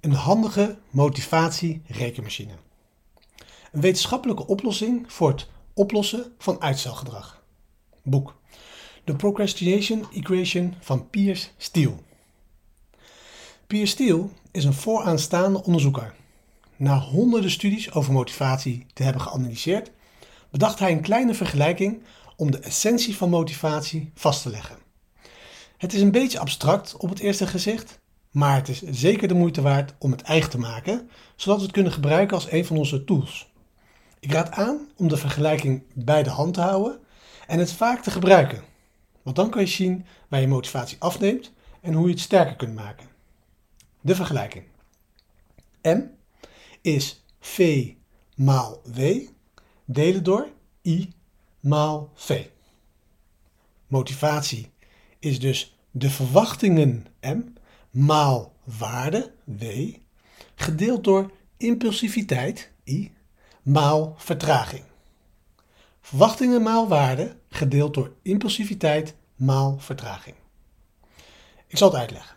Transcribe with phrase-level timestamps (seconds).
[0.00, 2.52] Een handige motivatie-rekenmachine.
[3.72, 7.42] Een wetenschappelijke oplossing voor het oplossen van uitstelgedrag.
[8.02, 8.40] Boek.
[9.04, 11.94] The Procrastination Equation van Piers Steele.
[13.66, 16.14] Piers Steele is een vooraanstaande onderzoeker.
[16.76, 19.90] Na honderden studies over motivatie te hebben geanalyseerd,
[20.50, 22.02] bedacht hij een kleine vergelijking
[22.36, 24.78] om de essentie van motivatie vast te leggen.
[25.76, 27.98] Het is een beetje abstract op het eerste gezicht,
[28.30, 31.72] maar het is zeker de moeite waard om het eigen te maken, zodat we het
[31.72, 33.52] kunnen gebruiken als een van onze tools.
[34.20, 37.00] Ik raad aan om de vergelijking bij de hand te houden
[37.46, 38.64] en het vaak te gebruiken,
[39.22, 42.74] want dan kan je zien waar je motivatie afneemt en hoe je het sterker kunt
[42.74, 43.08] maken.
[44.00, 44.64] De vergelijking.
[45.82, 46.00] M
[46.80, 47.88] is V
[48.34, 49.00] maal W
[49.84, 50.48] delen door
[50.84, 51.12] I
[51.60, 52.46] maal V.
[53.86, 54.70] Motivatie
[55.18, 57.42] is dus de verwachtingen M
[57.90, 59.64] maal waarde, W,
[60.54, 63.12] gedeeld door impulsiviteit, I,
[63.62, 64.82] maal vertraging.
[66.00, 70.36] Verwachtingen maal waarde gedeeld door impulsiviteit maal vertraging.
[71.66, 72.36] Ik zal het uitleggen.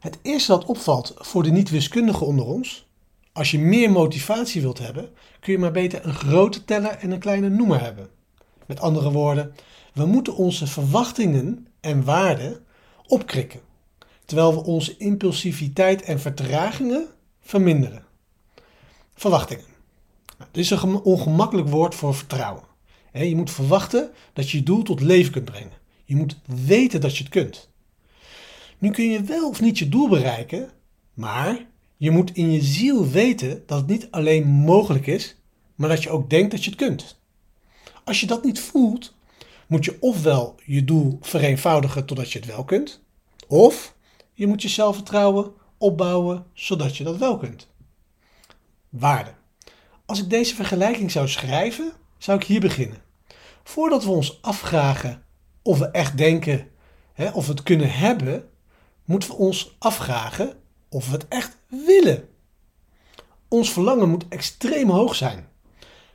[0.00, 2.86] Het eerste dat opvalt voor de niet-wiskundigen onder ons,
[3.32, 7.18] als je meer motivatie wilt hebben, kun je maar beter een grote teller en een
[7.18, 8.08] kleine noemer hebben.
[8.66, 9.54] Met andere woorden,
[9.92, 12.66] we moeten onze verwachtingen en waarden
[13.06, 13.60] opkrikken
[14.26, 17.06] terwijl we onze impulsiviteit en vertragingen
[17.40, 18.04] verminderen.
[19.14, 19.64] Verwachtingen.
[20.38, 22.64] Nou, dit is een ongemakkelijk woord voor vertrouwen.
[23.12, 25.72] Je moet verwachten dat je je doel tot leven kunt brengen.
[26.04, 27.68] Je moet weten dat je het kunt.
[28.78, 30.70] Nu kun je wel of niet je doel bereiken,
[31.14, 31.66] maar
[31.96, 35.36] je moet in je ziel weten dat het niet alleen mogelijk is,
[35.74, 37.20] maar dat je ook denkt dat je het kunt.
[38.04, 39.14] Als je dat niet voelt,
[39.66, 43.02] moet je ofwel je doel vereenvoudigen totdat je het wel kunt,
[43.46, 43.95] of
[44.36, 47.68] je moet je zelfvertrouwen opbouwen zodat je dat wel kunt.
[48.88, 49.34] Waarde.
[50.06, 53.02] Als ik deze vergelijking zou schrijven, zou ik hier beginnen.
[53.64, 55.22] Voordat we ons afvragen
[55.62, 56.68] of we echt denken
[57.12, 58.48] hè, of we het kunnen hebben,
[59.04, 60.54] moeten we ons afvragen
[60.88, 62.28] of we het echt willen.
[63.48, 65.48] Ons verlangen moet extreem hoog zijn.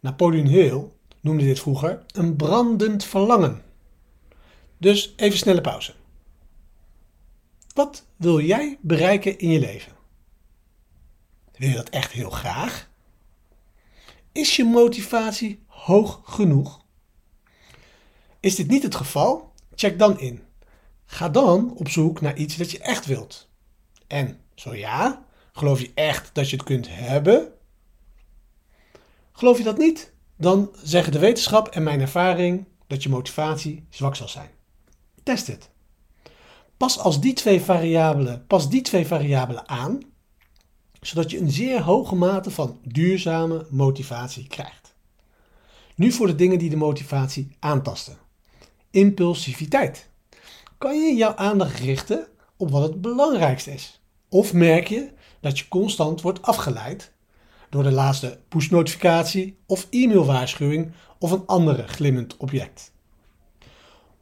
[0.00, 0.84] Napoleon Hill
[1.20, 3.62] noemde dit vroeger een brandend verlangen.
[4.78, 5.94] Dus even snelle pauze.
[7.74, 9.92] Wat wil jij bereiken in je leven?
[11.56, 12.90] Wil je dat echt heel graag?
[14.32, 16.84] Is je motivatie hoog genoeg?
[18.40, 19.52] Is dit niet het geval?
[19.74, 20.42] Check dan in.
[21.04, 23.48] Ga dan op zoek naar iets dat je echt wilt.
[24.06, 27.52] En zo ja, geloof je echt dat je het kunt hebben?
[29.32, 30.12] Geloof je dat niet?
[30.36, 34.50] Dan zeggen de wetenschap en mijn ervaring dat je motivatie zwak zal zijn.
[35.22, 35.70] Test het.
[36.82, 40.00] Pas als die twee variabelen, pas die twee variabelen aan,
[41.00, 44.94] zodat je een zeer hoge mate van duurzame motivatie krijgt.
[45.94, 48.16] Nu voor de dingen die de motivatie aantasten.
[48.90, 50.08] Impulsiviteit.
[50.78, 52.26] Kan je jouw aandacht richten
[52.56, 54.00] op wat het belangrijkste is?
[54.28, 57.12] Of merk je dat je constant wordt afgeleid
[57.70, 62.92] door de laatste push-notificatie of e-mailwaarschuwing of een andere glimmend object?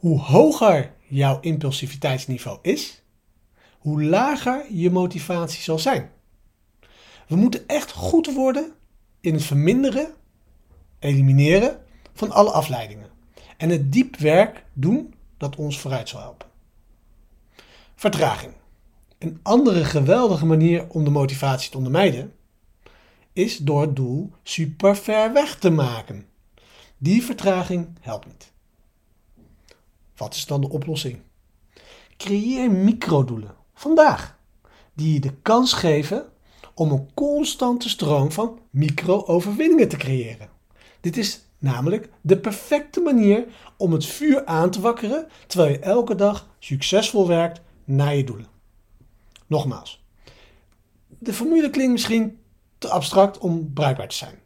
[0.00, 3.02] Hoe hoger jouw impulsiviteitsniveau is,
[3.78, 6.10] hoe lager je motivatie zal zijn.
[7.28, 8.72] We moeten echt goed worden
[9.20, 10.14] in het verminderen,
[10.98, 13.10] elimineren van alle afleidingen.
[13.56, 16.48] En het diep werk doen dat ons vooruit zal helpen.
[17.94, 18.52] Vertraging.
[19.18, 22.34] Een andere geweldige manier om de motivatie te ondermijden
[23.32, 26.26] is door het doel super ver weg te maken.
[26.98, 28.52] Die vertraging helpt niet.
[30.20, 31.18] Wat is dan de oplossing?
[32.16, 34.38] Creëer microdoelen, vandaag,
[34.94, 36.26] die je de kans geven
[36.74, 40.48] om een constante stroom van micro-overwinningen te creëren.
[41.00, 46.14] Dit is namelijk de perfecte manier om het vuur aan te wakkeren terwijl je elke
[46.14, 48.48] dag succesvol werkt naar je doelen.
[49.46, 50.04] Nogmaals,
[51.08, 52.38] de formule klinkt misschien
[52.78, 54.38] te abstract om bruikbaar te zijn.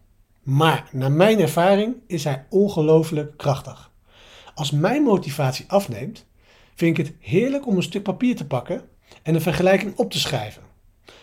[0.42, 3.92] Maar naar mijn ervaring is hij ongelooflijk krachtig.
[4.54, 6.26] Als mijn motivatie afneemt,
[6.74, 8.88] vind ik het heerlijk om een stuk papier te pakken
[9.22, 10.62] en een vergelijking op te schrijven.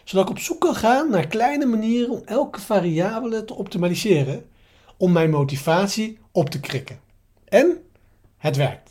[0.03, 4.45] Zodat ik op zoek kan gaan naar kleine manieren om elke variabele te optimaliseren
[4.97, 6.99] om mijn motivatie op te krikken.
[7.45, 7.83] En
[8.37, 8.90] het werkt.